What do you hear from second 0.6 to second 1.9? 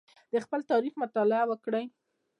تاریخ مطالعه وکړئ.